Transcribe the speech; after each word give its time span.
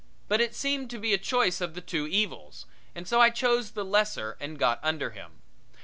But 0.27 0.41
it 0.41 0.55
seemed 0.55 0.89
to 0.89 0.97
be 0.97 1.13
a 1.13 1.19
choice 1.19 1.61
of 1.61 1.75
the 1.75 1.79
two 1.79 2.07
evils, 2.07 2.65
and 2.95 3.07
so 3.07 3.21
I 3.21 3.29
chose 3.29 3.69
the 3.73 3.85
lesser 3.85 4.35
and 4.39 4.57
got 4.57 4.79
under 4.81 5.11
him. 5.11 5.43